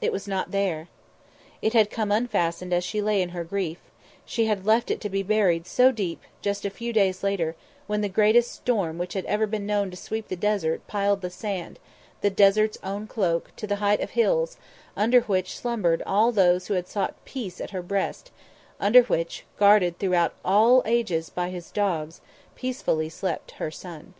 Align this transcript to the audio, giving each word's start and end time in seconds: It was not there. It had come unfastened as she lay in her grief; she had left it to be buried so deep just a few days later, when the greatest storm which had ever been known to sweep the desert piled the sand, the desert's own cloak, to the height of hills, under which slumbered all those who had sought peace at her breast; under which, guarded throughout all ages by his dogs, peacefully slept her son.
It 0.00 0.12
was 0.12 0.28
not 0.28 0.52
there. 0.52 0.86
It 1.60 1.72
had 1.72 1.90
come 1.90 2.12
unfastened 2.12 2.72
as 2.72 2.84
she 2.84 3.02
lay 3.02 3.20
in 3.20 3.30
her 3.30 3.42
grief; 3.42 3.80
she 4.24 4.46
had 4.46 4.64
left 4.64 4.88
it 4.88 5.00
to 5.00 5.08
be 5.08 5.24
buried 5.24 5.66
so 5.66 5.90
deep 5.90 6.20
just 6.42 6.64
a 6.64 6.70
few 6.70 6.92
days 6.92 7.24
later, 7.24 7.56
when 7.88 8.00
the 8.00 8.08
greatest 8.08 8.52
storm 8.52 8.98
which 8.98 9.14
had 9.14 9.24
ever 9.24 9.48
been 9.48 9.66
known 9.66 9.90
to 9.90 9.96
sweep 9.96 10.28
the 10.28 10.36
desert 10.36 10.86
piled 10.86 11.22
the 11.22 11.28
sand, 11.28 11.80
the 12.20 12.30
desert's 12.30 12.78
own 12.84 13.08
cloak, 13.08 13.50
to 13.56 13.66
the 13.66 13.74
height 13.82 13.98
of 14.00 14.10
hills, 14.10 14.56
under 14.96 15.22
which 15.22 15.56
slumbered 15.58 16.04
all 16.06 16.30
those 16.30 16.68
who 16.68 16.74
had 16.74 16.86
sought 16.86 17.16
peace 17.24 17.60
at 17.60 17.70
her 17.70 17.82
breast; 17.82 18.30
under 18.78 19.02
which, 19.02 19.44
guarded 19.58 19.98
throughout 19.98 20.34
all 20.44 20.84
ages 20.86 21.30
by 21.30 21.50
his 21.50 21.72
dogs, 21.72 22.20
peacefully 22.54 23.08
slept 23.08 23.50
her 23.58 23.72
son. 23.72 24.14